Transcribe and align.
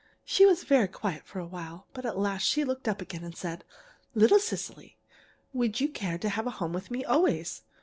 She 0.25 0.47
was 0.47 0.63
very 0.63 0.87
quiet 0.87 1.27
for 1.27 1.37
a 1.37 1.45
while, 1.45 1.85
but 1.93 2.07
at 2.07 2.17
last 2.17 2.41
she 2.47 2.63
looked 2.63 2.87
up 2.87 3.01
again 3.03 3.23
and 3.23 3.37
said: 3.37 3.63
'Little 4.15 4.39
Cecily, 4.39 4.97
would 5.53 5.79
you 5.79 5.89
care 5.89 6.17
to 6.17 6.29
have 6.29 6.47
a 6.47 6.57
home 6.57 6.73
with 6.73 6.89
me 6.89 7.05
always? 7.05 7.61